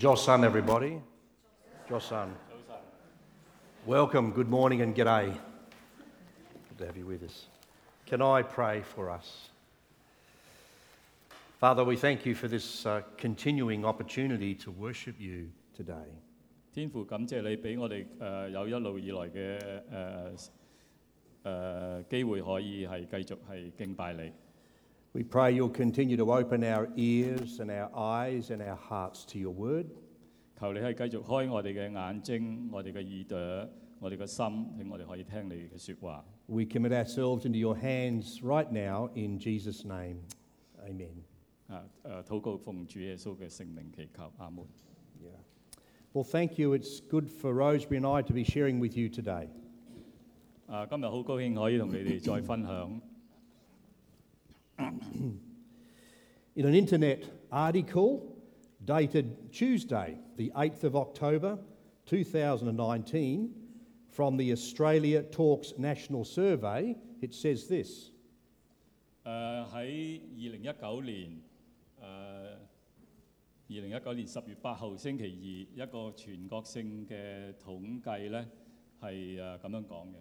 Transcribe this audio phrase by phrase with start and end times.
[0.00, 0.98] Josh Sun, everybody.
[1.86, 2.34] Josh Sun.
[3.84, 5.26] Welcome, good morning, and g'day.
[5.26, 7.46] Good to have you with us.
[8.06, 9.50] Can I pray for us?
[11.58, 16.08] Father, we thank you for this uh, continuing opportunity to worship you today.
[16.72, 19.58] 天父，感謝你俾我哋誒、呃有一路以來嘅
[19.92, 20.48] 誒
[21.42, 24.32] 誒機會，可以係繼續係敬拜你。
[25.12, 29.52] We pray you'll continue to open our ears and our eyes and our hearts to your
[29.52, 29.86] word.
[30.58, 36.24] 求你係繼續開我哋嘅眼睛、我哋嘅耳朵、我哋嘅心，令我哋可以聽你嘅説話。
[36.46, 40.18] We commit ourselves into your hands right now in Jesus' name.
[40.86, 41.24] Amen.
[41.66, 44.66] 啊誒，禱告奉主耶穌嘅聖名祈求，阿門。
[46.13, 46.73] Well, thank you.
[46.73, 49.47] It's good for Rosemary and I to be sharing with you today.
[50.67, 53.01] 啊， 今日好高兴可以同你哋再分享。
[56.55, 58.21] In an internet article
[58.85, 61.57] dated Tuesday, the 8th of October
[62.05, 63.49] 2019,
[64.09, 68.11] from the Australia Talks National Survey, it says this
[69.25, 71.39] 诶喺二零一九年诶
[73.69, 78.47] 二零一九年十月八号星期二一个全国性嘅统计咧
[79.01, 80.15] 系诶咁样讲嘅。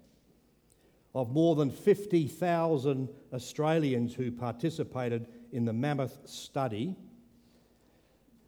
[1.14, 6.94] of more than 50,000 Australians who participated in the Mammoth study.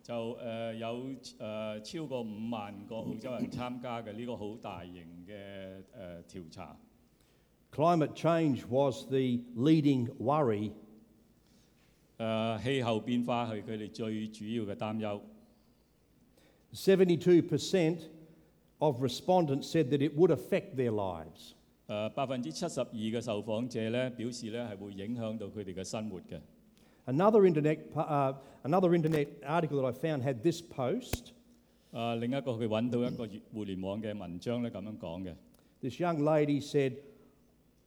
[0.03, 0.87] 就诶、呃有
[1.21, 6.77] 诶、呃超过五万个澳洲人参加嘅呢个好大型嘅诶、呃、调查。
[7.73, 10.71] Climate change was the leading worry,
[12.22, 15.20] 誒、呃氣候變化係佢哋最主要嘅擔憂。
[16.72, 18.02] Seventy-two percent
[18.78, 21.56] of respondents said that it would affect their lives.
[21.88, 26.40] 誒百分之七十二嘅受訪者咧表示咧係會影響到佢哋嘅生活嘅。
[27.08, 31.32] Another internet, uh, another internet article that I found had this post.
[31.92, 35.34] 誒、呃另一個佢揾到一個互互聯網嘅文章咧咁樣講嘅。
[35.82, 36.98] This young lady said,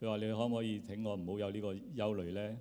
[0.00, 2.56] 佢话：你可唔可以请我唔好有呢个忧虑咧？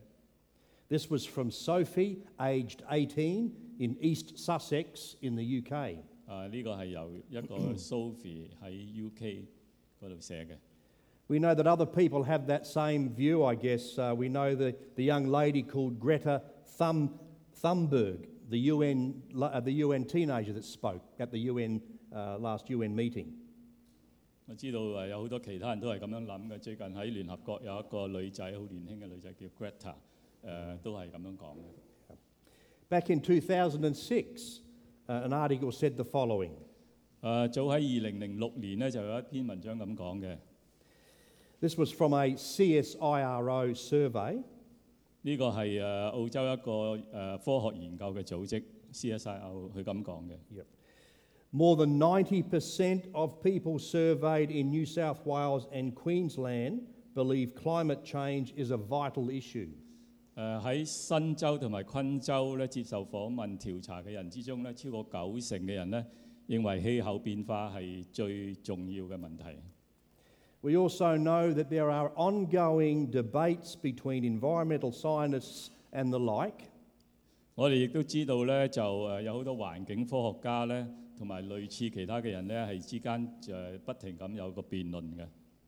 [0.87, 3.49] This was from Sophie, aged 18,
[3.79, 5.97] in East Sussex in the UK.
[6.27, 8.71] 啊，呢个系由一个 Sophie 喺
[9.09, 9.45] UK
[10.01, 10.57] 嗰度写嘅。
[11.27, 13.97] We know that other people have that same view, I guess.
[13.97, 16.43] Uh, we know the, the young lady called Greta
[16.77, 17.09] Thum,
[17.59, 21.81] Thunberg, the UN, la- uh, the UN teenager that spoke at the UN,
[22.15, 23.33] uh, last UN meeting.
[24.50, 26.58] 我知道誒有好多其他人都係咁樣諗嘅。
[26.58, 29.94] 最近喺聯合國有一個女仔，好年輕嘅女仔叫 Greta，
[30.44, 32.16] 誒、都係咁樣講嘅。
[32.90, 34.58] Back in 2006,
[35.06, 36.50] uh, an article said the following
[37.22, 40.36] 誒、早喺二零零六年咧，就有一篇文章咁講嘅。
[41.60, 44.42] This was from a CSIRO survey.
[45.22, 48.62] 呢個係誒、澳洲一個誒、科學研究嘅組織
[48.92, 50.36] CSIRO 佢咁講嘅。
[51.51, 56.81] More than 90% of people surveyed in New South Wales and Queensland
[57.13, 59.69] believe climate change is a vital issue.
[60.35, 66.05] 诶、喺新州同埋昆州咧接受访问调查嘅人之中咧，超过九成嘅人咧
[66.49, 69.43] 认为气候变化系最重要嘅问题。
[70.59, 76.65] We also know that there are ongoing debates between environmental scientists and the like
[77.55, 80.85] 我哋亦都知道咧，就诶有好多环境科学家咧，
[81.20, 85.26] 同埋類似其他嘅人咧，係之間誒不停咁有個辯論嘅。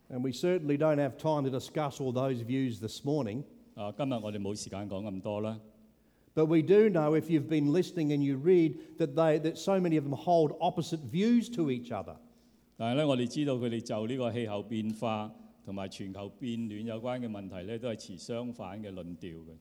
[0.08, 3.42] And we certainly don't have time to discuss all those views this morning.
[3.74, 5.60] 啊，今日我哋冇時間講咁多啦。
[6.34, 9.98] But we do know if you've been listening and you read that, they, that so many
[9.98, 12.16] of them hold opposite views to each other.
[12.78, 15.30] 但係咧，我哋知道佢哋就呢個氣候變化
[15.66, 19.52] 同埋全球變暖有關嘅問題咧，都係持相反嘅論調嘅。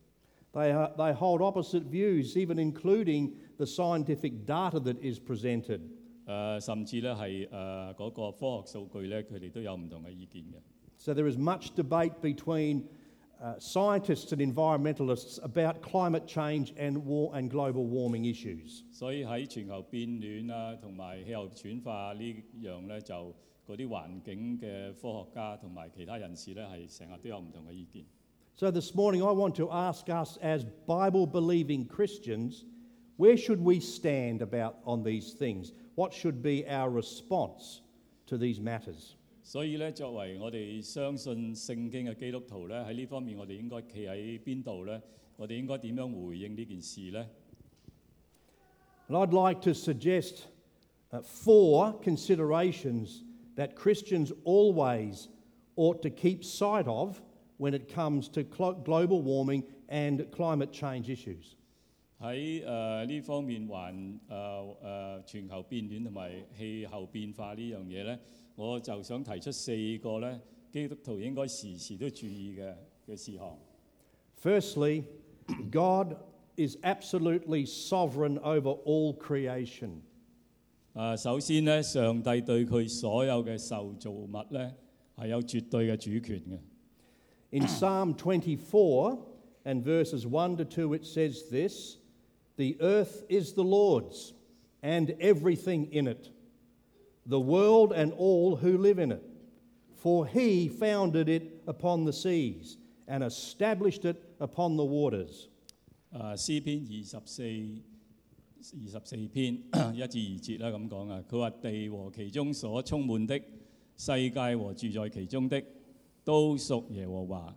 [0.52, 5.80] They, are, they hold opposite views, even including the scientific data that is presented.
[6.26, 10.56] 诶、甚至咧系诶嗰个科学数据咧，佢哋都有唔同嘅意见嘅。
[10.98, 12.84] So there is much debate between
[13.38, 18.82] uh, scientists and environmentalists about climate change and, war, and global warming issues.
[18.90, 23.34] 所以喺全球变暖啊，同埋气候转化呢样咧，就嗰
[23.68, 28.04] 嗰啲环境嘅科学家同埋其他人士咧，系成日都有唔同嘅意见。
[28.60, 32.64] So this morning, I want to ask us as Bible believing Christians
[33.18, 35.72] where should we stand about on these things?
[35.94, 37.80] What should be our response
[38.26, 39.14] to these matters?
[39.42, 45.00] 所以咧，作为我哋相信圣经嘅基督徒咧，喺呢方面我哋应该企喺边度咧？
[45.36, 47.28] 我哋应该点样回应呢件事咧？
[49.08, 50.46] And I'd like to suggest
[51.12, 53.22] uh, four considerations
[53.54, 55.28] that Christians always
[55.76, 57.20] ought to keep sight of
[57.60, 61.54] when it comes to clo- global warming and climate change issues.
[62.18, 68.18] 喺诶呢方面环诶诶全球变暖同埋气候变化呢样嘢咧，
[68.56, 70.40] 我就想提出四个咧
[70.72, 72.74] 基督徒应该时时都注意嘅
[73.06, 73.58] 嘅事项。
[74.42, 75.04] Firstly,
[75.70, 76.16] God
[76.56, 80.00] is absolutely sovereign over all creation.
[80.94, 84.74] 诶、首先咧，上帝对佢所有嘅受造物咧
[85.14, 86.58] 系有绝对嘅主权嘅。
[87.52, 89.18] In Psalm 24
[89.64, 91.98] and verses 1 to 2, it says this
[92.56, 94.32] The earth is the Lord's,
[94.82, 96.30] and everything in it,
[97.24, 99.22] the world and all who live in it.
[99.94, 102.76] For he founded it upon the seas
[103.08, 105.48] and established it upon the waters.
[106.12, 113.38] 诶、诗篇二十四二十四篇一至二节啦咁讲啊，佢话地和其中所充满的，
[113.96, 115.62] 世界和住在其中的，
[116.23, 117.55] 都屬耶和華。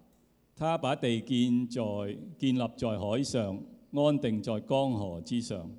[0.57, 1.83] 他把地建在
[2.39, 3.63] 建立在海上，
[3.93, 5.71] 安定在江河之上。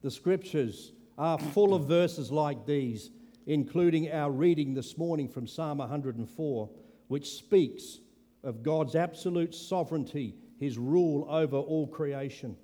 [0.00, 3.10] The scriptures are full of verses like these,
[3.46, 6.68] including our reading this morning from Psalm 104,
[7.08, 8.00] which speaks
[8.42, 12.54] of God's absolute sovereignty, his rule over all creation.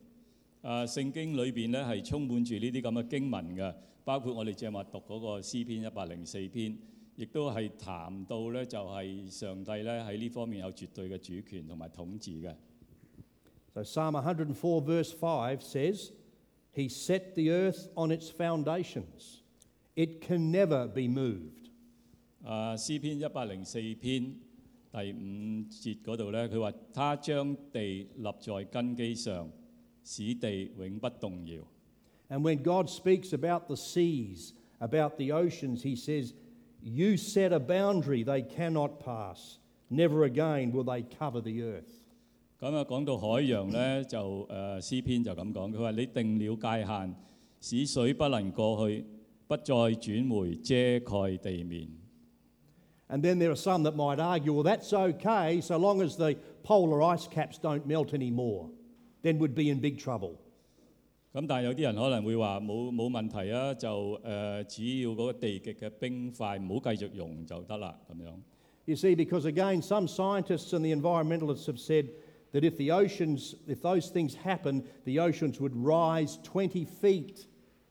[0.62, 3.74] 啊、聖經裏邊咧係充滿住呢啲咁嘅經文嘅，
[4.04, 6.76] 包括我哋正話讀嗰個詩篇一百零四篇，
[7.19, 12.55] 亦都系谈到咧就系、上帝咧喺呢方面有绝对嘅主权同埋统治嘅。
[13.73, 16.11] So Psalm 104, verse 5 says,
[16.73, 19.41] He set the earth on its foundations.
[19.95, 21.69] It can never be moved.
[22.43, 24.35] 诶、诗篇一百零四篇
[24.91, 29.49] 第五节嗰度咧，佢话：他将地立在根基上，
[30.03, 31.63] 使地永不动摇。
[32.29, 36.33] And when God speaks about the seas, about the oceans, He says,
[36.81, 39.57] You set a boundary they cannot pass.
[39.89, 42.01] Never again will they cover the earth.
[42.59, 47.15] 咁啊，讲到海洋咧，就诶、诗篇就咁讲，佢话：你定了界限，
[47.59, 49.05] 使水不能过去，
[49.47, 51.87] 不再转回遮盖地面。
[53.07, 56.35] And then there are some that might argue, well, that's okay so long as the
[56.63, 58.69] polar ice caps don't melt anymore.
[59.21, 60.39] Then we'd be in big trouble.
[61.32, 68.32] 咁但係有啲人可能會話冇冇問題啊，就誒、只要嗰個地極嘅冰塊唔好繼續融就得啦咁樣。
[68.86, 72.08] You see, because again, some scientists and the environmentalists have said
[72.52, 77.46] that if the oceans, if those things happen, the oceans would rise 20 feet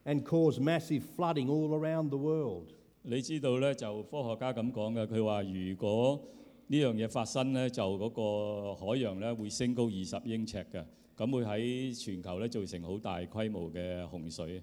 [0.06, 2.74] and cause massive flooding all around the world.
[3.04, 6.20] 你知道咧，就科學家咁講嘅，佢話如果
[6.68, 10.84] 呢樣嘢發生咧，就嗰個海洋咧會升高二十英尺嘅，
[11.19, 14.63] 咁会喺全球咧造成好大规模嘅洪水。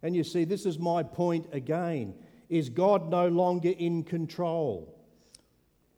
[0.00, 2.14] And you see, this is my point again.
[2.48, 4.84] Is God no longer in control?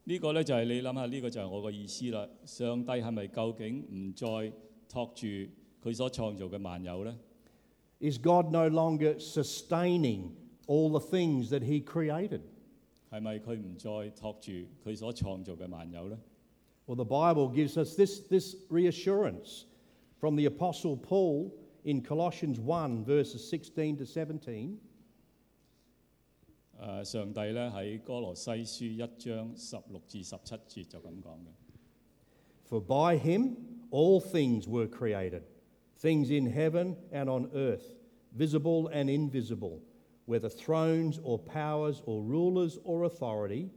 [0.04, 2.29] 呢个咧就系、你谂下，呢、个就系我个意思啦。
[2.44, 4.53] 上帝系咪究竟唔再
[4.88, 5.26] 托住
[5.82, 7.17] 佢所创造嘅万有呢？
[8.00, 10.32] Is God no longer sustaining
[10.67, 12.41] all the things that He created?
[13.10, 14.53] 系咪佢唔再托住
[14.84, 16.19] 佢所创造嘅万有呢？
[16.86, 19.64] Well, the Bible gives us this, this reassurance
[20.19, 24.79] from the Apostle Paul in Colossians 1, verses 16 to 17.
[26.81, 31.53] 诶、上帝咧喺哥罗西书一章十六至十七节就咁讲嘅。
[32.64, 33.56] For by him
[33.91, 35.43] all things were created,
[35.98, 37.94] things in heaven and on earth,
[38.36, 39.81] visible and invisible,
[40.26, 43.70] whether thrones or powers or rulers or authority,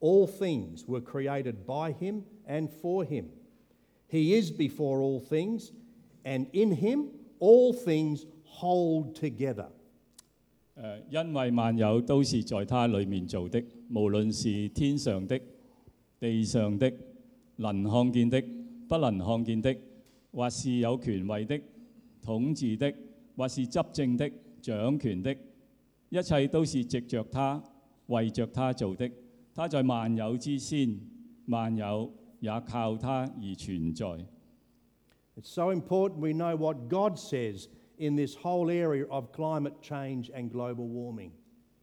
[0.00, 3.30] all things were created by him and for him.
[4.14, 5.70] He is before all things,
[6.24, 7.06] and in him
[7.38, 9.68] all things hold together.
[10.76, 15.38] 诶、因为万有都是在他里面做的，无论是天上的、
[16.18, 16.90] 地上的、
[17.56, 18.42] 能看见的、
[18.88, 19.76] 不能看见的，
[20.32, 21.60] 或是有权位的、
[22.24, 22.92] 统治的，
[23.36, 24.30] 或是执政的、
[24.62, 25.36] 掌权的，
[26.08, 27.62] 一切都是藉着他、
[28.06, 29.10] 为着他做的。
[29.54, 30.98] 他在万有之先，
[31.46, 34.05] 万有 也靠他而存在。
[35.37, 40.49] It's so important we know what God says in this whole area of climate change and
[40.49, 41.31] global warming.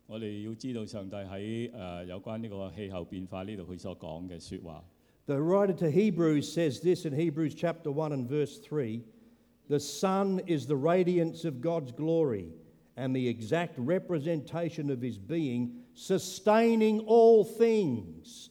[0.06, 4.84] 我哋要知道上帝喺誒、呃有關呢個氣候變化呢度佢所講嘅説話。
[5.26, 9.02] The writer to Hebrews says this in Hebrews chapter 1 and verse 3
[9.68, 12.52] The Son is the radiance of God's glory
[12.96, 18.50] and the exact representation of his being, sustaining all things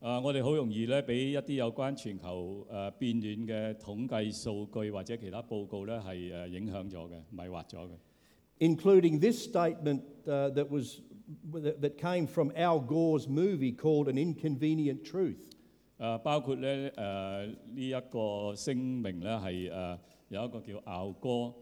[0.00, 0.20] 啊！
[0.20, 7.90] 我哋好容易咧，俾一啲有關全球誒變暖嘅統計數據或者其他報告咧，係誒影響咗嘅，迷惑咗嘅。
[8.60, 11.00] Including this statement that was
[11.52, 15.50] that came from Al Gore's movie called An Inconvenient Truth。
[15.96, 21.52] 啊，包括咧誒呢一個聲明咧，係誒有一個叫亞哥，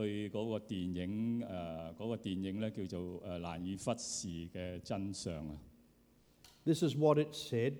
[0.00, 1.46] 佢嗰個電影誒
[1.96, 5.56] 嗰個電影咧叫做誒難以忽視嘅真相啊。
[6.65, 7.73] This is what it said: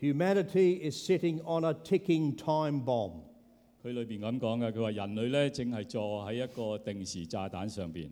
[0.00, 3.22] Humanity is sitting on a ticking time bomb.
[3.82, 8.10] 佢里边咁讲嘅，佢话人类咧正系坐喺一个定时炸弹上边。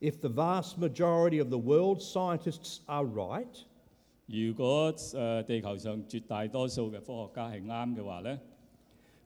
[0.00, 3.64] If the vast majority of the world's scientists are right,
[4.26, 8.38] 如果诶、地球上绝大多数嘅科学家系啱嘅话咧，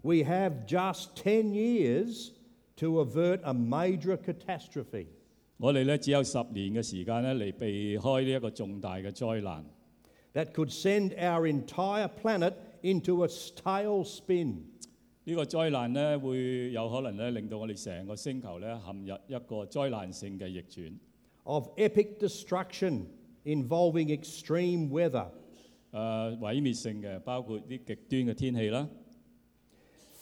[0.02, 2.30] we have just 10 years
[2.76, 5.06] to avert a major catastrophe.
[5.56, 9.64] 我哋咧只有十年嘅时间咧嚟避开呢一个重大嘅灾难。
[10.34, 14.64] that could send our entire planet into a stale spin.
[15.24, 20.92] 呢个灾难咧会有可能咧令到我哋成个星球咧陷入一个灾难性嘅逆转，
[21.44, 23.02] of epic destruction
[23.44, 25.26] involving extreme weather,
[25.92, 28.88] 诶、毁灭性嘅，包括啲极端嘅天气啦，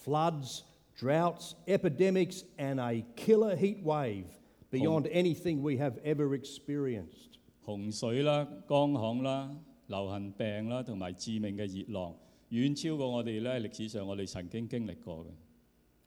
[0.03, 0.61] floods,
[0.97, 4.25] droughts, epidemics, and a killer heat wave
[4.69, 7.37] beyond anything we have ever experienced.
[7.61, 9.55] 洪水啦、干旱啦、
[9.87, 12.15] 流行病啦，同埋致命嘅热浪，
[12.49, 15.29] 远超过我哋咧历史上我哋曾经经历过嘅。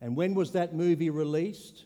[0.07, 1.85] And when was that movie released?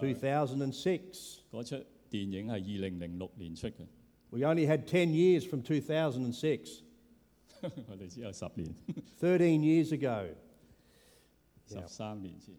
[0.00, 1.40] 2006.
[1.50, 1.76] 嗰出
[2.10, 3.86] 电影系二零零六年出嘅，
[4.30, 6.80] We only had 10 years from 2006,
[7.86, 8.74] 我哋只有十年，
[9.18, 10.28] 13 years ago.
[11.66, 12.54] 十三年前。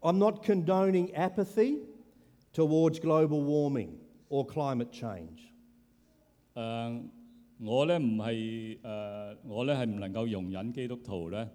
[0.00, 1.80] I'm not condoning apathy
[2.52, 3.98] towards global warming
[4.28, 5.47] or climate change.
[6.58, 7.02] 诶、
[7.58, 11.48] 我咧唔系诶，我咧系唔能够容忍基督徒咧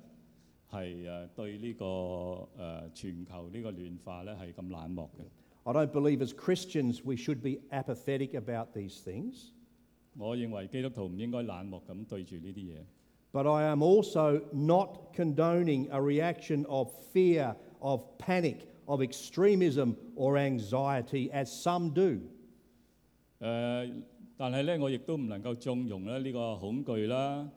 [0.70, 2.48] 系诶对呢、个诶、
[2.94, 5.24] 全球呢个暖化咧系咁冷漠嘅。
[5.64, 9.52] I don't believe as Christians we should be apathetic about these things,
[10.18, 12.84] 我认为基督徒唔应该冷漠咁对住呢啲嘢。
[13.32, 20.38] but I am also not condoning a reaction of fear, of panic, of extremism or
[20.38, 22.20] anxiety, as some do.
[23.40, 23.94] 诶、
[24.37, 27.49] 但係咧，我亦都唔能夠縱容咧呢個恐懼啦、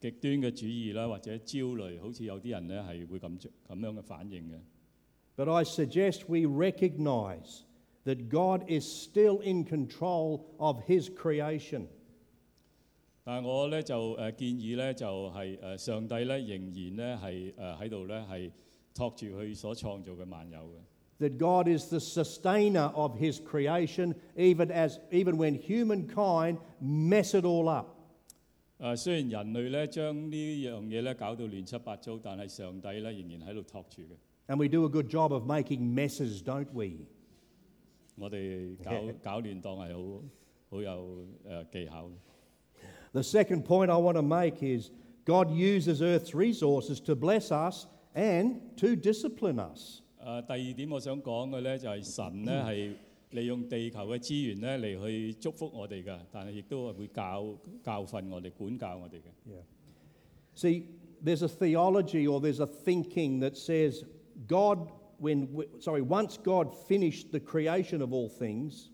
[0.00, 4.58] 極端嘅主義啦，或者焦慮，好似有啲人咧係會咁咁樣嘅反應嘅。
[5.36, 7.60] But I suggest we recognize
[8.04, 11.86] that God is still in control of His creation.
[13.24, 18.50] 但係我咧就誒、建議咧就係、誒、上帝咧仍然咧係誒喺度咧係
[18.94, 20.78] 托住佢所創造嘅萬有嘅。
[21.19, 27.69] that God is the sustainer of his creation, even, as, even when humankind mess it all
[27.69, 27.97] up.
[28.79, 30.31] 诶、虽然人类咧将呢
[30.65, 34.15] 样嘢咧搞到乱七八糟，但系上帝咧仍然喺度托住嘅。
[34.47, 37.05] And we do a good job of making messes, don't we?
[38.15, 40.23] 我哋搞 搞乱当系好
[40.71, 42.11] 好有诶、技巧嘅。
[43.13, 44.89] The second point I want to make is
[45.25, 50.01] God uses Earth's resources to bless us and to discipline us.
[50.26, 52.92] 誒、第二點我想講嘅咧就係、神咧係
[53.30, 59.62] 利用地球嘅資源咧嚟去祝福我哋嘅，但係亦都係會教教訓我哋、管教我哋嘅。
[60.56, 60.82] See,
[61.22, 64.02] there's a theology or there's a thinking that says
[64.48, 64.88] God,
[65.20, 65.46] when,
[65.78, 68.88] sorry, once God finished the creation of all things,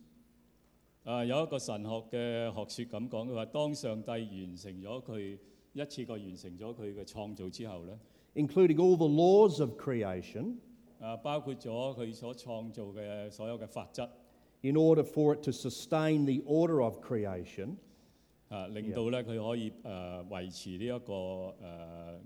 [1.07, 5.39] 誒、有一個神學嘅學説咁講，佢話當上帝完成咗佢
[5.73, 7.99] 一次過完成咗佢嘅創造之後咧
[8.35, 10.57] ，including all the laws of creation,
[11.01, 14.10] 诶、包括咗佢所创造嘅所有嘅法则，
[14.62, 17.75] in order for it to sustain the order of creation,
[18.50, 21.54] 啊，令到咧佢可以诶、维持呢、一个诶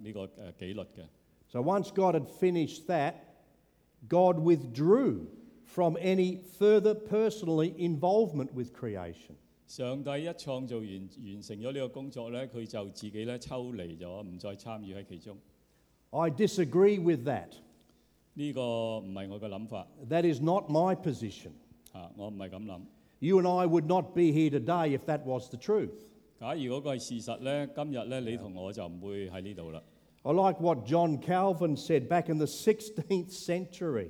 [0.04, 1.08] 呢、个诶纪律嘅。
[1.50, 3.16] So once God had finished that,
[4.08, 5.28] God withdrew
[5.66, 9.36] from any further personally involvement with creation.
[9.68, 15.38] 上帝一创造完完成咗呢个工作咧，佢就自己咧抽离咗，唔再参与喺其中。
[16.12, 17.54] I disagree with that.
[18.36, 18.62] 呢、个
[19.00, 21.52] 唔系我嘅谂法 That is not my position.
[21.92, 22.12] 啊！
[22.16, 22.82] 我唔系咁谂。
[23.20, 26.06] You and I would not be here today if that was the truth.
[26.40, 29.84] 假如嗰个系事实咧，今日咧你同我就唔会喺呢度啦。
[30.24, 34.10] I like what John Calvin said back in the 16th century.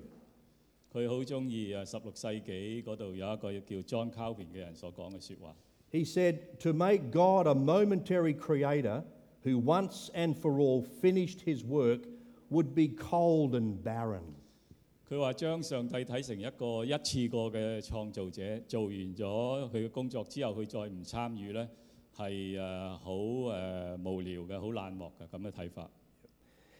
[0.93, 5.55] 佢好中意啊十六世纪嗰度有一个叫 John Calvin 嘅人所讲嘅说话。
[5.91, 9.03] He said, To make God a momentary creator
[9.43, 12.01] who once and for all finished his work
[12.49, 14.23] would be cold and barren.
[15.09, 21.67] 佢话将上帝睇成一个一次过嘅创造者，做完咗佢嘅工作之后，佢再唔参与咧，
[22.15, 25.89] 系诶好诶无聊嘅，好冷漠嘅咁嘅睇法。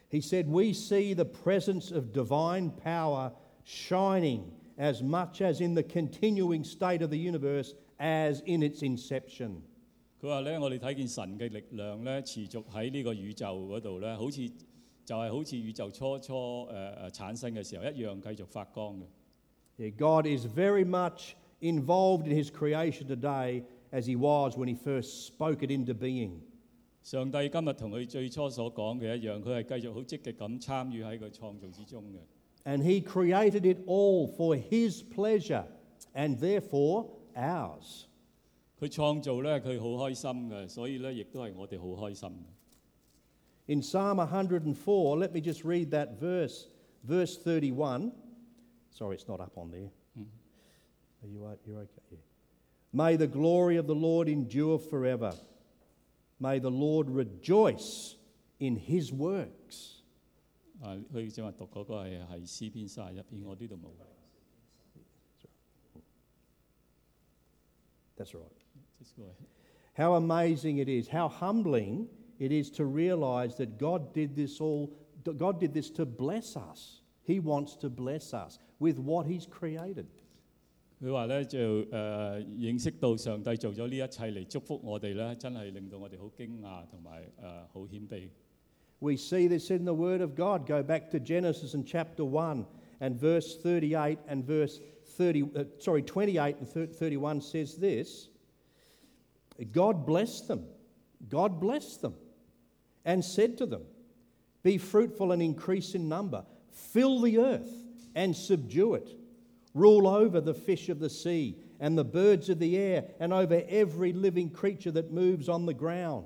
[0.10, 3.32] He said, We see the presence of divine power
[3.66, 4.42] shining
[4.78, 9.62] as much as in the continuing state of the universe as in its inception.
[10.22, 14.42] 佢话咧，我哋睇见神嘅力量咧，持续喺呢个宇宙嗰度咧，好似
[15.07, 19.01] 就係好似宇宙初初誒誒、呃產生嘅時候一樣，繼續發光
[19.79, 19.93] 嘅。
[19.97, 25.63] God is very much involved in his creation today as he was when he first spoke
[25.65, 26.41] it into being.
[27.03, 32.19] 上帝今日同佢最初所講嘅一樣，佢係繼續好積極咁參與喺個創造之中嘅。
[32.65, 35.67] And he created it all for his pleasure
[36.15, 38.07] and therefore ours.
[38.81, 42.56] 佢創造咧，佢好開心嘅，所以咧亦都係我哋好開心嘅。
[43.68, 46.68] In Psalm 104, let me just read that verse,
[47.04, 48.12] verse 31.
[48.90, 49.90] Sorry, it's not up on there.
[51.24, 52.02] Are you o- you're okay?
[52.12, 52.18] Yeah.
[52.94, 55.34] May the glory of the Lord endure forever.
[56.40, 58.16] May the Lord rejoice
[58.60, 60.02] in his works.
[60.82, 63.92] 啊，佢正话读嗰个系系诗篇三十一篇，我呢度冇。
[68.18, 68.52] That's right.
[69.00, 69.48] Just go ahead.
[69.94, 72.08] How amazing it is, how humbling
[72.40, 74.92] it is to realize that God did this all,
[75.24, 77.02] that God did this to bless us.
[77.24, 80.08] He wants to bless us with what He's created.
[81.02, 87.28] 佢话咧就诶、呃、认识到上帝做咗呢一切嚟祝福我哋咧，真系令到我哋好惊讶同埋诶
[87.74, 88.30] 好谦卑。
[89.00, 90.68] We see this in the Word of God.
[90.68, 92.66] Go back to Genesis and chapter 1
[93.00, 94.80] and verse 38 and verse
[95.18, 98.28] 30, uh, sorry, 28 and thir- 31 says this
[99.72, 100.66] God blessed them.
[101.30, 102.14] God blessed them
[103.06, 103.82] and said to them,
[104.64, 107.70] Be fruitful and increase in number, fill the earth
[108.16, 109.10] and subdue it,
[109.74, 113.64] rule over the fish of the sea and the birds of the air, and over
[113.68, 116.26] every living creature that moves on the ground.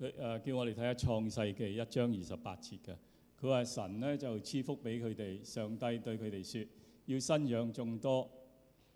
[0.00, 2.94] 佢诶、呃叫我哋睇下创世记一章二十八节嘅，
[3.40, 6.66] 佢话神咧就赐福俾佢哋，上帝对佢哋说：
[7.06, 8.28] 要生养众多，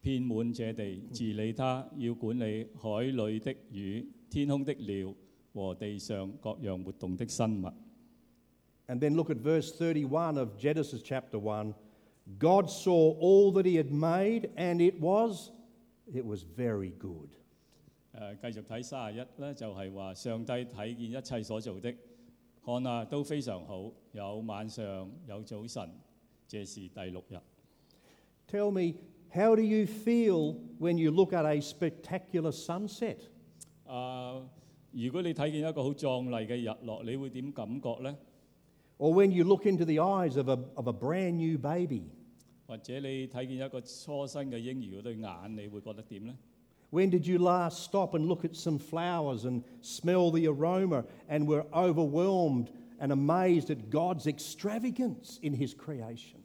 [0.00, 5.14] 遍满这地，治理它，要管理海里的鱼、天空的鸟
[5.54, 7.66] 和地上各样活动的生物。
[8.86, 11.74] And then look at verse 31 of Genesis chapter 1.
[12.38, 15.50] God saw all that he had made, and it was,
[16.12, 17.28] it was very good.
[18.14, 21.94] 诶、继续睇三十一咧，就系、话上帝睇见一切所做的，
[22.64, 25.90] 看啊都非常好，有晚上有早晨，
[26.48, 27.36] 这是第六日。
[28.50, 28.98] Tell me,
[29.30, 33.18] how do you feel when you look at a spectacular sunset?
[33.86, 34.42] 啊、
[34.92, 38.16] 如果你睇见一个好壮丽嘅日落，你会点感觉呢？
[38.98, 42.02] Or when you look into the eyes of a, of a brand new baby?
[42.66, 46.36] 或者你睇见一个初生嘅婴儿嗰对眼，你会觉得点呢？
[46.90, 51.44] When did you last stop and look at some flowers and smell the aroma and
[51.46, 56.40] were overwhelmed and amazed at God's extravagance in his creation?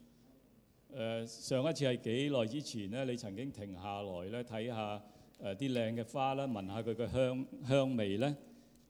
[0.96, 3.06] 诶、上一次系几耐之前呢？
[3.06, 5.02] 你曾经停下来咧睇下
[5.43, 8.27] 誒啲靚嘅花啦，聞下佢嘅香香味咧，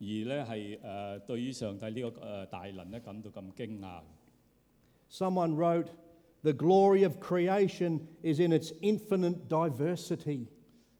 [0.01, 4.01] 而咧係誒對於上帝呢、個誒、大能咧感到咁驚訝。
[5.11, 5.89] Someone wrote,
[6.43, 10.47] The glory of creation is in its infinite diversity.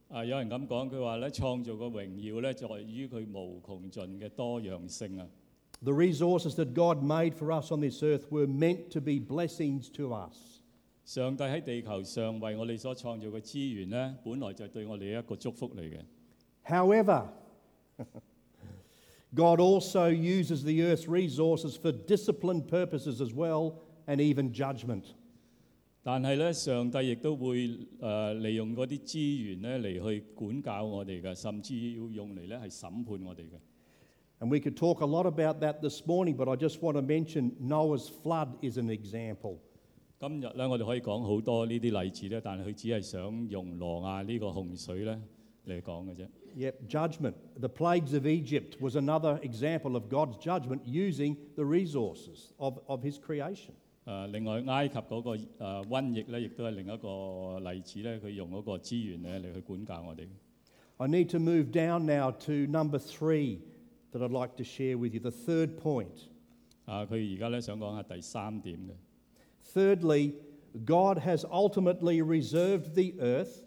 [0.09, 5.27] 啊，有人咁講，佢話咧創造嘅榮耀咧，在於佢無窮盡嘅多樣性啊
[5.83, 10.13] ！The resources that God made for us on this earth were meant to be blessings to
[10.13, 10.58] us.
[11.08, 16.00] 上帝喺地球上为我哋所创造嘅资源咧，本来就系对我哋一个祝福嚟嘅。
[16.66, 17.28] However,
[19.36, 25.04] God also uses the earth's resources for disciplined purposes as well and even judgment.
[26.04, 33.60] 但系咧，上帝亦都会诶、呃利用嗰啲资源咧嚟去管教我哋嘅，甚至要用嚟咧系审判我哋嘅。
[34.40, 37.02] And we could talk a lot about that this morning, but I just want to
[37.02, 39.60] mention Noah's flood is an example.
[40.21, 45.21] 今日咧，我哋可以講好多呢啲例子咧，但係佢只係想用羅亞呢個洪水咧
[45.67, 46.29] 嚟講嘅啫。
[46.57, 47.35] Yep, judgment.
[47.61, 53.05] The plagues of Egypt was another example of God's judgment using the resources of, of
[53.05, 53.75] His creation.
[54.07, 55.47] 誒、另外埃及嗰、個誒、
[55.87, 60.27] 瘟疫咧，亦都係另一個例子咧，佢用嗰個資源咧嚟去管教我哋。
[60.97, 63.59] I need to move down now to number three
[64.13, 66.27] that I'd like to share with you, the third point.
[66.87, 68.91] 啊，佢而家咧想講下第三點嘅。
[69.74, 70.36] Thirdly,
[70.86, 73.64] God has ultimately reserved the earth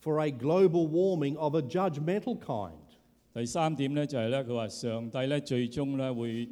[0.00, 2.76] for a global warming of a judgmental kind.
[3.34, 6.48] 第三点咧就系咧，佢话上帝咧最终咧会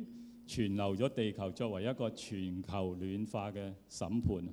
[0.46, 4.48] 存留咗地球作为一个全球暖化嘅审判。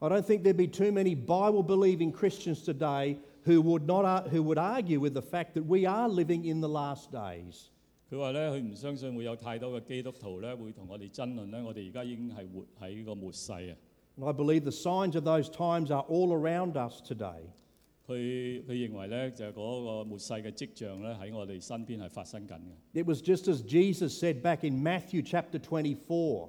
[0.00, 4.28] I don't think there'd be too many Bible believing Christians today who would, not, ar-
[4.28, 7.70] who would argue with the fact that we are living in the last days.
[8.12, 13.76] 佢话咧，佢唔相信会有太多嘅基督徒咧会同我哋争论咧，我哋而家已经系活喺个末世啊！
[14.18, 17.42] And I believe the signs of those times are all around us today.
[18.06, 22.54] 佢佢认为咧就系嗰个末世嘅迹象咧喺我哋身边系发生紧
[22.94, 26.48] 嘅， It was just as Jesus said back in Matthew chapter 24.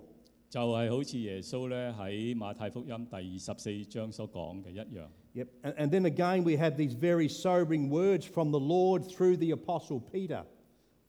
[0.49, 5.05] 就系好似耶稣咧喺马太福音第二十四章所讲嘅一样。
[5.35, 5.47] Yep.
[5.61, 9.51] And, and then again, we have these very sobering words from the Lord through the
[9.51, 10.43] Apostle Peter.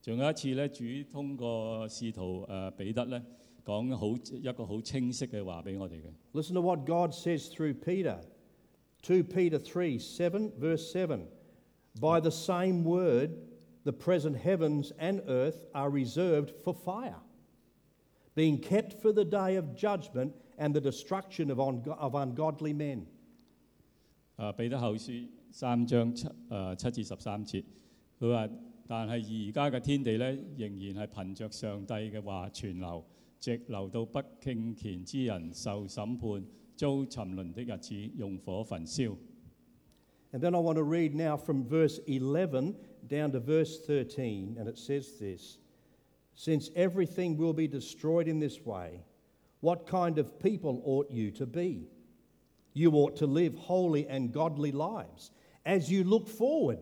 [0.06, 3.20] 仲有一次咧，主通過使徒誒彼得咧
[3.66, 6.12] 講好一個好清晰嘅話俾我哋嘅。
[6.32, 8.20] Listen to what God says through Peter,
[9.02, 11.26] two Peter three seven verse seven.
[12.00, 13.32] By the same word,
[13.84, 17.18] the present heavens and earth are reserved for fire,
[18.36, 23.08] being kept for the day of judgment and the destruction of, ungo- of ungodly men.
[24.36, 27.64] 啊，彼得後書三章七誒、呃七至十三節，
[28.20, 28.48] 佢話：
[28.87, 33.05] 但系而家嘅天地咧，仍然系凭着上帝嘅话存留，
[33.39, 36.45] 直留到不敬虔之人受审判、
[36.77, 39.17] 遭沉沦的日子，用火焚烧。
[40.33, 42.75] And then I want to read now from verse 11
[43.09, 45.59] down to verse 13, and it says this
[46.35, 49.05] Since everything will be destroyed in this way,
[49.61, 51.89] what kind of people ought you to be?
[52.73, 55.33] You ought to live holy and godly lives
[55.65, 56.79] as you look forward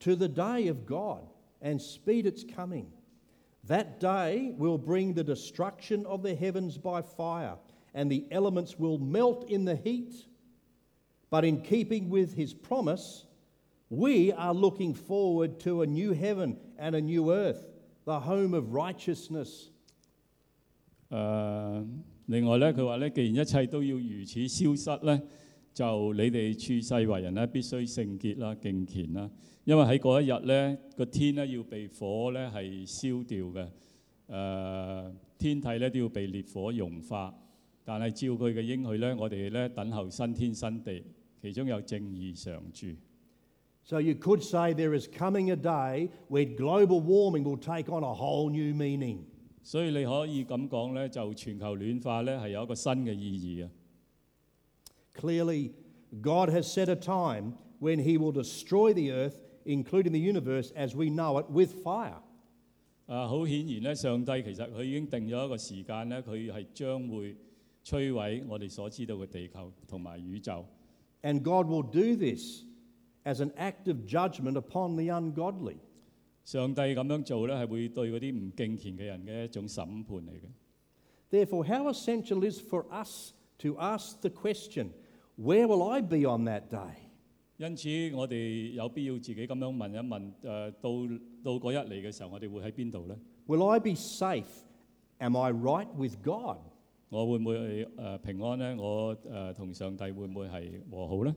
[0.00, 1.26] to the day of God
[1.62, 2.86] and speed its coming.
[3.64, 7.56] That day will bring the destruction of the heavens by fire,
[7.94, 10.14] and the elements will melt in the heat.
[11.30, 13.26] But in keeping with his promise,
[13.90, 17.66] we are looking forward to a new heaven and a new earth,
[18.06, 19.70] the home of righteousness.
[21.10, 21.86] 诶、
[22.26, 25.20] 另外咧，佢话咧，既然一切都要如此消失咧，
[25.73, 29.29] 就你哋處世為人咧，必須聖潔啦、敬虔啦，
[29.65, 33.67] 因為喺嗰一日咧，個天咧要被火咧係燒掉嘅，
[34.29, 37.33] 誒、天體咧都要被烈火融化。
[37.85, 41.03] 但係照佢嘅應許咧，我哋咧等候新天新地，
[41.41, 42.87] 其中有正義常住。
[43.83, 48.49] So you could say there is coming a day global warming will take on a whole
[48.49, 49.17] new meaning.
[49.61, 53.69] 所以你可以咁講咧，就全球暖化咧係有一個新嘅意義啊！
[55.14, 55.72] Clearly,
[56.20, 60.94] God has set a time when he will destroy the earth, including the universe as
[60.94, 62.22] we know it, with fire.
[63.06, 67.36] 啊，好显然咧，上帝其实佢已经定咗一个时间咧，佢系将会
[67.84, 70.64] 摧毁我哋所知道嘅地球同埋宇宙。
[71.22, 72.62] And God will do this
[73.24, 75.76] as an act of judgment upon the ungodly.
[76.44, 80.48] 上帝咁样做咧，系会对嗰啲唔敬虔嘅人嘅一种审判嚟嘅。
[81.30, 84.88] Therefore, how essential is for us to ask the question,
[85.36, 86.94] where will I be on that day?
[87.58, 93.18] 因此，我哋有必要自己咁样问一问：诶、到到嗰一嚟嘅时候，我哋会喺边度咧？
[93.48, 94.64] Will I be safe?
[95.18, 96.58] Am I right with God?
[97.08, 98.76] 我会唔会系诶、平安咧？
[98.76, 101.34] 我诶同、上帝会唔会系和好咧？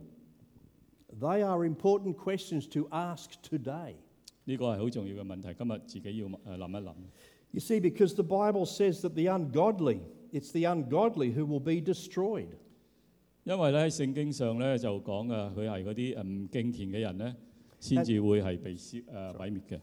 [1.20, 3.96] They are important questions to ask today.
[4.46, 6.94] 呢个系好重要嘅问题，今日自己要诶谂一谂。
[7.54, 10.02] You see, because the Bible says that the ungodly,
[10.32, 12.50] it's the ungodly who will be destroyed.
[13.47, 17.37] 因為咧喺聖經上咧就講啊，佢係嗰啲誒唔敬虔嘅人咧，
[17.79, 19.05] 先至會係被消誒、
[19.37, 19.81] 毀滅嘅。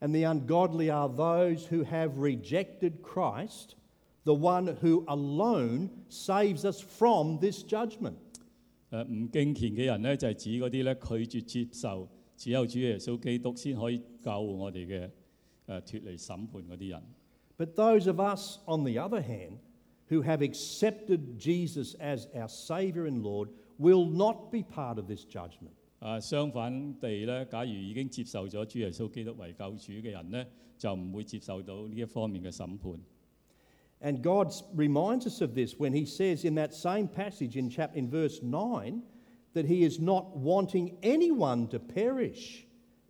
[0.00, 3.74] And the ungodly are those who have rejected Christ,
[4.22, 8.14] the one who alone saves us from this judgment.
[8.92, 15.10] 誒唔敬虔嘅人咧，就係、指嗰啲咧拒絕接受只有主耶穌基督先可以救我哋嘅
[15.66, 17.02] 誒脱離審判嗰啲人。
[17.58, 19.58] But those of us, on the other hand,
[20.09, 25.23] who have accepted Jesus as our Saviour and Lord, will not be part of this
[25.25, 25.73] judgment.
[25.99, 32.99] 啊，相反地咧，假如已经接受咗主耶稣基督为救主嘅人咧，就唔会接受到呢一方面嘅审判。
[34.01, 37.69] And God s- reminds us of this when He says in that same passage in,
[37.69, 39.01] chap- in verse 9
[39.53, 42.65] that He is not wanting anyone to perish,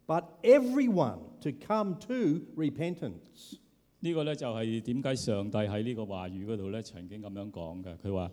[0.06, 3.58] but everyone to come to repentance.
[4.01, 7.97] 呢個咧就係點解上帝喺呢個話語嗰度咧曾經咁樣講嘅。
[7.97, 8.31] 佢話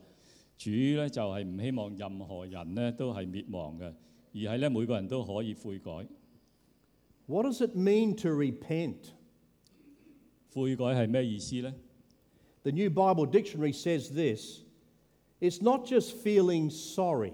[0.57, 3.85] 主咧就係唔希望任何人咧都係滅亡嘅，
[4.33, 5.91] 而係咧每個人都可以悔改。
[7.27, 9.13] What does it mean to repent?
[10.53, 11.73] 悔改係咩意思咧
[12.61, 14.61] ？The New Bible Dictionary says this
[15.41, 17.33] it's not just feeling sorry,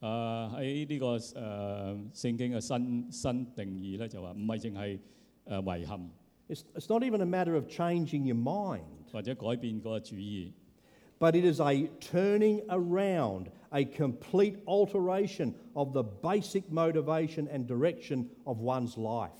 [0.00, 4.98] 誒喺呢個誒、呃、聖經嘅新新定義咧就話唔係淨係
[5.46, 6.10] 誒遺憾
[6.49, 10.53] it's, it's not even a matter of changing your mind, 或者改变个主意，
[11.19, 18.29] but it is a turning around, a complete alteration of the basic motivation and direction
[18.43, 19.31] of one's life.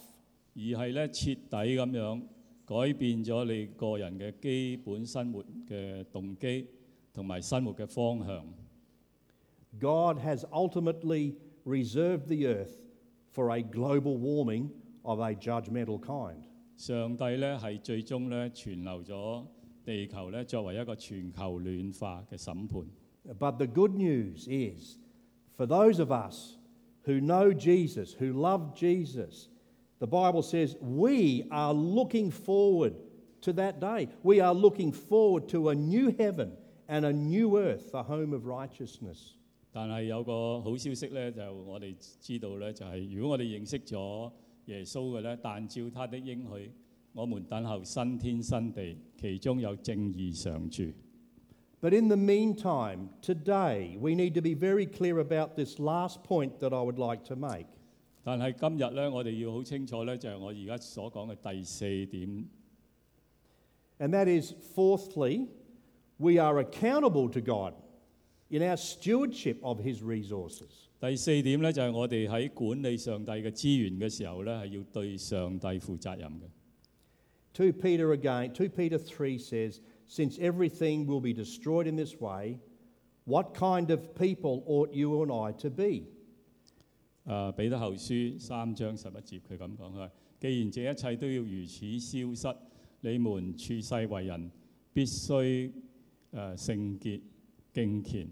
[0.55, 2.21] 而系咧彻底咁样
[2.65, 6.67] 改变咗你个人嘅基本生活嘅动机
[7.13, 8.45] 同埋生活嘅方向。
[9.77, 12.79] God has ultimately reserved the earth
[13.33, 14.69] for a global warming
[15.03, 16.45] of a judgmental kind.
[16.80, 19.44] 上帝咧係最終咧存留咗
[19.84, 22.86] 地球咧作為一個全球暖化嘅審判。
[23.38, 24.96] But the good news is
[25.58, 26.56] for those of us
[27.04, 29.48] who know Jesus, who love Jesus,
[29.98, 32.94] the Bible says we are looking forward
[33.42, 34.08] to that day.
[34.22, 36.52] We are looking forward to a new heaven
[36.88, 39.34] and a new earth, the home of righteousness.
[39.70, 44.32] 但係有個好消息咧，就我哋知道咧，就係、如果我哋認識咗
[44.69, 46.71] 耶稣嘅咧，但照他的应许，
[47.13, 50.83] 我们等候新天新地，其中有正义常住。
[51.81, 56.59] But in the meantime, today, we need to be very clear about this last point
[56.59, 57.67] that I would like to make.
[58.23, 62.45] 但系今日咧，我哋要好清楚咧，就系、我而家所讲嘅第四点，
[63.99, 65.47] And that is, fourthly,
[66.17, 67.75] we are accountable to God
[68.49, 70.88] in our stewardship of His resources.
[71.00, 76.44] 第四點咧就係、我哋喺管理上帝嘅資源嘅時候咧，係要對上帝負責任嘅。
[77.54, 82.58] 2 Peter again, 2 Peter 3 says, Since everything will be destroyed in this way,
[83.24, 86.04] what kind of people ought you and I to be?
[87.26, 92.56] 誒、彼得後書三章十一節，佢咁講，佢話：既然這一切都要如此消失，
[93.00, 94.50] 你們處世為人
[94.92, 95.72] 必須
[96.32, 97.20] 誒、聖潔
[97.72, 98.28] 敬虔。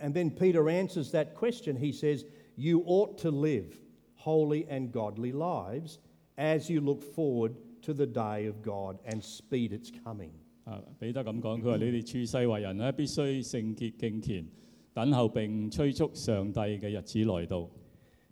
[0.00, 1.76] And then Peter answers that question.
[1.76, 2.24] He says,
[2.56, 3.78] You ought to live
[4.14, 5.98] holy and godly lives
[6.38, 10.30] as you look forward to the day of God and speed its coming.
[10.64, 14.46] 啊，彼得咁讲，佢话：你哋处世为人咧，必须圣洁敬虔，
[14.94, 17.68] 等候并催促上帝嘅日子来到。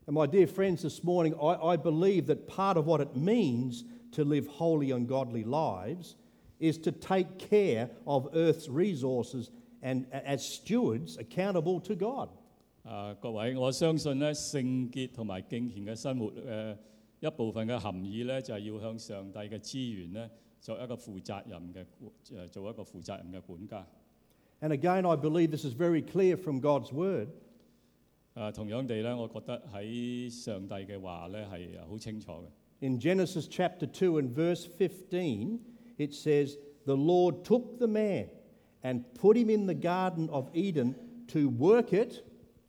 [0.06, 3.84] And my dear friends, this morning, I, I believe that part of what it means
[4.12, 6.14] to live holy and godly lives
[6.58, 9.50] is to take care of Earth's resources
[9.84, 12.28] and a- as stewards accountable to God.
[12.82, 16.76] 啊，各位，我相信咧圣洁同埋敬虔嘅生活诶、呃
[17.20, 21.84] 一部分嘅含义咧，就系、要向上帝嘅资源咧作一个负责任嘅
[22.34, 23.86] 诶做一个负责任嘅管家。
[24.62, 27.28] And again, I believe this is very clear from God's word.
[28.34, 32.86] 诶、同样地咧，我觉得喺上帝嘅话咧系好清楚嘅。
[32.86, 35.58] In Genesis chapter 2 and verse 15,
[35.98, 38.28] it says, The Lord took the man
[38.84, 40.94] and put him in the Garden of Eden
[41.28, 42.24] to work it,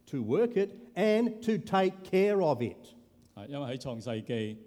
[0.08, 2.94] to work it, and to take care of it.
[3.34, 4.58] 啊，因为喺创世记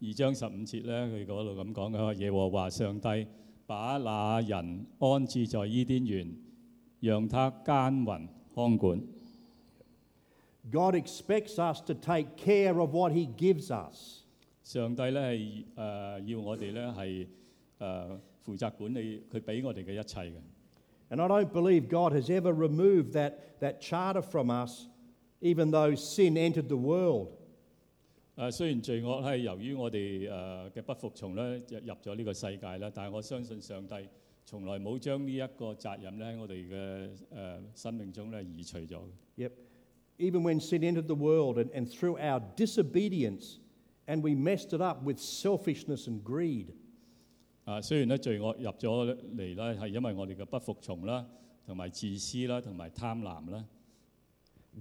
[0.00, 3.26] 二章十五节咧，佢嗰度咁讲嘅话，耶和华上帝
[3.66, 6.34] 把那人安置在伊甸园，
[7.00, 9.02] 让他耕耘看管。
[10.70, 14.20] God expects us to take care of what He gives us.
[14.62, 17.26] 上帝咧系诶要我哋咧系
[17.80, 20.32] 诶负责管理佢俾我哋嘅一切嘅。
[21.10, 24.88] And I don't believe God has ever removed that, that charter from us,
[25.40, 27.28] even though sin entered the world.
[28.34, 33.94] 诶、虽然罪恶系由于我哋诶嘅不服从咧入入咗呢个世界啦，但系我相信上帝
[34.46, 39.00] 从来冇将呢一个责任咧喺我哋嘅诶生命中咧移除咗。
[39.36, 39.52] Yep.
[40.18, 43.58] Even when sin entered the world and, and through our disobedience,
[44.06, 46.72] and we messed it up with selfishness and greed.
[47.66, 51.26] 啊，虽然咧罪恶入咗嚟咧，系因为我哋嘅不服从啦，
[51.66, 53.64] 同埋自私啦，同埋贪婪啦。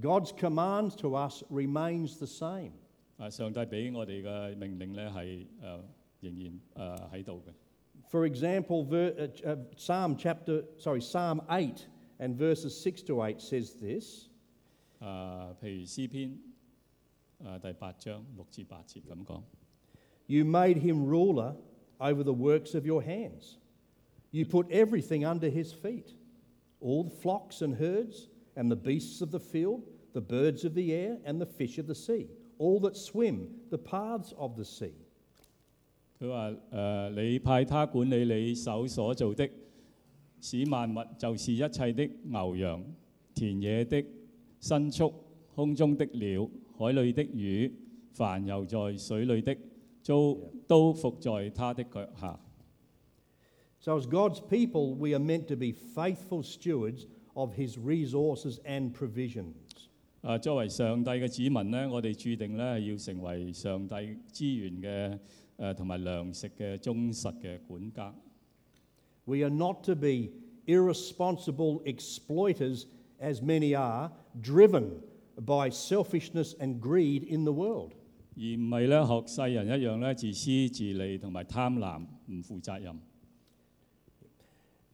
[0.01, 2.71] God's command to us remains the same.
[3.17, 5.81] 啊，上帝俾我哋嘅命令咧系诶
[6.21, 7.53] 仍然诶喺度嘅。
[8.09, 11.85] For example, ver, uh, ch- uh, Psalm chapter, sorry, Psalm 8
[12.19, 14.27] and verses 6 to 8 says this.
[14.99, 16.37] 啊，譬如诗篇
[17.43, 19.41] 啊第八章六至八节咁讲。
[20.27, 21.55] You made him ruler
[21.99, 23.57] over the works of your hands.
[24.31, 26.13] You put everything under his feet
[26.81, 30.91] all the flocks and herds, and the beasts of the field, the birds of the
[30.91, 34.93] air, and the fish of the sea, all that swim the paths of the sea.
[36.19, 39.49] 佢话：诶、你派他管理你手所做的，
[40.39, 42.83] 使万物就是一切的牛羊、
[43.33, 44.03] 田野的
[44.59, 45.13] 牲畜、
[45.55, 47.71] 空中的鸟、海里的鱼，
[48.13, 49.55] 凡游在水里的，
[50.05, 52.39] 都都伏在他的脚下。
[53.79, 58.93] So, as God's people, we are meant to be faithful stewards of his resources and
[58.93, 59.55] provisions.
[60.21, 63.95] 啊，作为上帝嘅子民呢，我哋注定咧系要成为上帝
[64.31, 65.19] 资源
[65.57, 68.13] 嘅诶同埋粮食嘅忠实嘅管家。
[69.25, 70.29] We are not to be
[70.67, 72.85] irresponsible exploiters,
[73.19, 75.01] as many are, driven
[75.35, 77.93] by selfishness and greed in the world.
[78.35, 82.99] 而唔系咧学世人一样咧自私自利同埋贪婪唔负责任。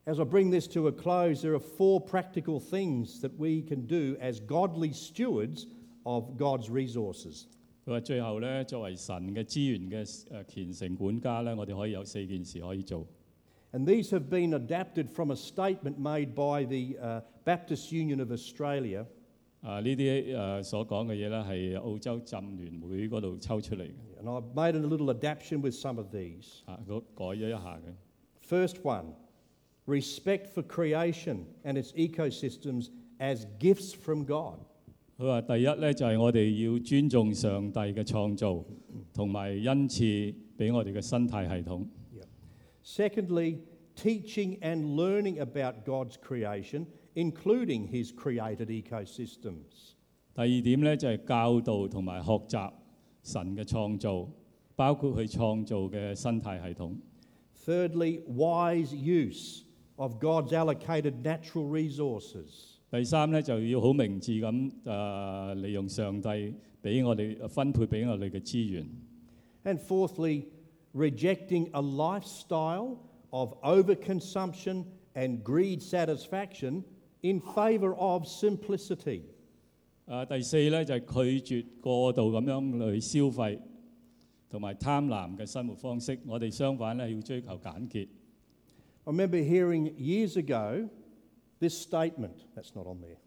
[0.06, 3.86] As I bring this to a close, there are four practical things that we can
[3.86, 5.65] do as godly stewards
[6.04, 7.45] of God's resources.
[7.86, 13.06] 佢话最后咧，作为神嘅资源嘅诶虔诚管家咧，我哋可以有四件事可以做。
[13.73, 18.32] And these have been adapted from a statement made by the uh, Baptist Union of
[18.32, 19.06] Australia
[19.62, 26.62] 啊，呢啲誒所講嘅嘢咧係澳洲浸聯會嗰度抽出嚟嘅，And made a little adaptation with some of these.
[26.66, 27.94] 啊，嗰改咗一下嘅。
[28.44, 29.14] First one
[29.87, 34.59] respect for creation and its ecosystems as gifts from God.
[35.16, 38.64] 佢話第一咧就係、我哋要尊重上帝嘅創造，
[39.14, 41.87] 同埋恩賜俾我哋嘅生態系統。
[42.85, 43.59] Secondly,
[43.94, 49.95] teaching and learning about God's creation, including His created ecosystems.
[50.36, 52.71] 第二点咧就系、教导同埋学习
[53.23, 54.30] 神嘅创造，
[54.76, 56.95] 包括佢创造嘅生态系统。
[57.65, 59.63] Thirdly, wise use
[59.95, 62.78] of God's allocated natural resources.
[62.89, 68.88] 第三咧就要好明智咁诶、呃利用上帝俾我哋分配俾我哋嘅资源。
[69.65, 70.45] And fourthly,
[70.93, 73.00] rejecting a lifestyle
[73.32, 76.84] of overconsumption and greed satisfaction
[77.21, 79.21] in favour of simplicity.
[80.06, 83.60] 啊，第四咧就系、拒绝过度咁样去消费
[84.50, 86.17] 同埋贪婪嘅生活方式。
[86.26, 88.08] 我哋相反咧要追求简洁。
[89.04, 90.89] I remember hearing years ago
[91.60, 93.17] this statement, that's not on there.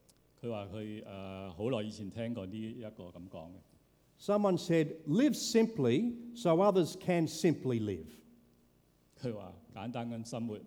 [0.43, 3.57] 佢话佢诶好耐以前听过呢一个咁讲嘅。
[4.19, 8.07] Someone said, Live simply so others can simply live.
[9.21, 10.59] 佢话简单咁生活，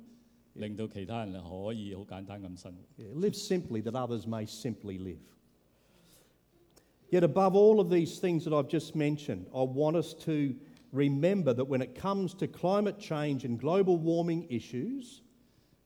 [0.53, 3.03] 令到其他人可以好简单咁生活。
[3.03, 5.19] Yeah, live simply that others may simply live.
[7.10, 10.56] Yet, above all of these things that I've just mentioned, I want us to
[10.91, 15.21] remember that when it comes to climate change and global warming issues,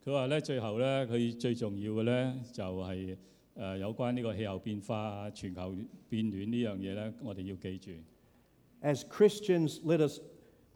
[0.05, 3.17] 佢话咧最后咧，佢最重要嘅咧就系、
[3.57, 5.75] 诶、有关呢个气候变化、全球
[6.07, 7.91] 变暖呢样嘢咧，我哋要记住。
[8.83, 10.19] as Christians, let us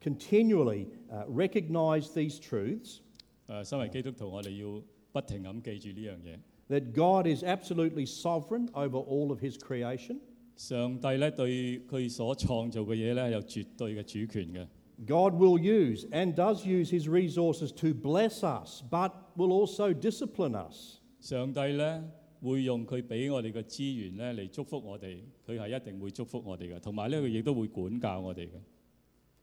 [0.02, 3.00] continually uh, recognise these truths
[3.48, 6.39] 诶、身为基督徒，我哋要不停咁记住呢样嘢。
[6.70, 10.20] that God is absolutely sovereign over all of His creation.
[10.56, 14.67] 上帝咧对佢所创造嘅嘢咧有绝对嘅主权嘅。
[15.06, 20.54] God will use and does use His resources to bless us, but will also discipline
[20.56, 21.00] us.
[21.20, 22.04] 上帝咧
[22.41, 25.17] 会用佢俾我哋嘅资源咧嚟祝福我哋，
[25.48, 28.52] 佢系一定会祝福我哋嘅，同埋呢佢亦都会管教我哋嘅。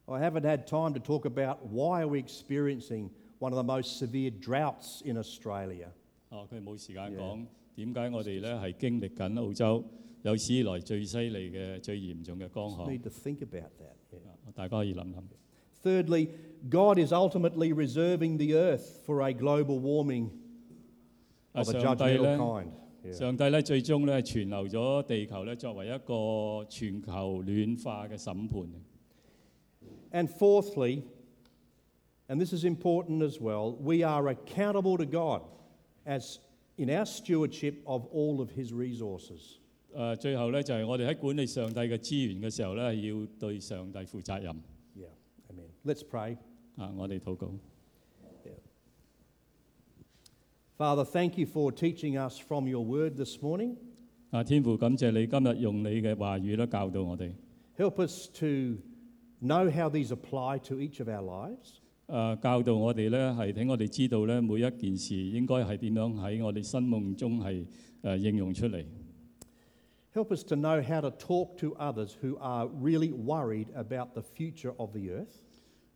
[0.06, 3.10] I haven't had time to talk about why are we experiencing
[3.42, 5.88] one of the most severe droughts in Australia.
[6.30, 7.18] 哦，佢冇时间 Yeah.
[7.18, 7.46] 讲
[7.76, 9.84] 点解我哋咧系经历紧澳洲
[10.22, 12.86] 有史以来最犀利嘅、最严重嘅干 Just 旱。
[12.88, 13.96] need to think about that.
[14.12, 14.28] yeah.
[14.46, 15.22] 啊大家可以谂谂。
[15.82, 16.28] Thirdly,
[16.68, 20.30] God is ultimately reserving the earth for a global warming
[21.52, 22.66] 啊， of a 上帝 judgmental 咧， kind.
[23.04, 23.12] Yeah.
[23.12, 28.68] 上帝咧最终咧存留咗地球咧作为一个全球暖化嘅审判。
[30.10, 31.02] And fourthly,
[32.32, 35.42] and this is important as well, we are accountable to God
[36.06, 36.38] as
[36.76, 39.58] in our stewardship of all of His resources.
[39.94, 44.52] 诶、最后咧就系、我哋喺管理上帝嘅资源嘅时候咧，要对上帝负责任。
[44.94, 45.08] Yeah,
[45.50, 45.68] amen.
[45.84, 46.36] Let's pray.
[46.76, 47.54] 啊，我哋祷告。
[50.76, 53.76] Father, thank you for teaching us from your word this morning.
[54.30, 57.32] 啊，天父，感谢你今日用你嘅话语咧教导我哋。
[57.76, 58.46] Help us to
[59.42, 61.80] know how these apply to each of our lives.
[62.07, 67.65] 誒、教導我哋咧係俾我哋知道咧每一件事應該係點樣喺我哋生命中係
[68.01, 68.83] 誒、應用出嚟。
[70.13, 74.73] Help us to know how to talk to others who are really worried about the future
[74.77, 75.41] of the earth.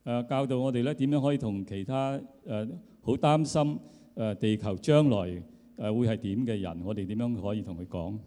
[0.05, 2.69] 誒、教導我哋咧點樣可以同其他誒
[3.01, 3.79] 好、擔心
[4.15, 5.43] 誒、地球將來誒、
[5.99, 8.17] 會係點嘅人，我哋點樣可以同佢講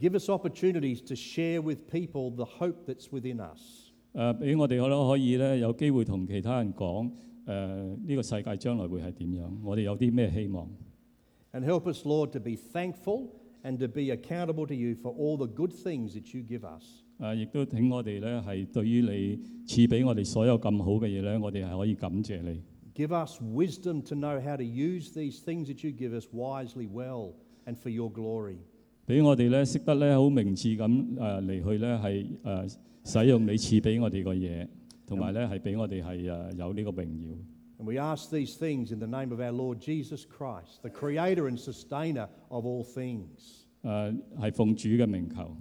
[0.00, 3.89] ？Give us opportunities to share with people the hope that's within us.
[4.14, 7.10] 誒俾我哋可能可以咧有機會同其他人講
[7.46, 9.50] 誒呢個世界將來會係點樣？
[9.64, 10.68] 我哋有啲咩希望
[11.52, 13.28] ？And help us, Lord, to be thankful
[13.62, 17.02] and to be accountable to you for all the good things that you give us.
[17.20, 22.62] 誒亦都請我哋咧係對於你賜俾我哋所有咁好嘅嘢咧，我哋係可以感謝你。
[22.94, 27.34] Give us wisdom to know how to use these things that you give us wisely, well,
[27.66, 28.56] and for your glory.
[29.10, 34.68] 俾我哋咧識得咧好明智咁誒嚟去咧係誒使用你賜俾我哋個嘢，
[35.04, 37.36] 同埋咧係俾我哋係誒有呢個榮耀。
[37.80, 41.58] And we ask these things in the name of our Lord Jesus Christ, the creator and
[41.58, 43.64] sustainer of all things.
[43.82, 45.56] 誒係奉主嘅名求。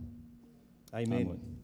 [0.91, 1.25] Amen.
[1.25, 1.59] Amen.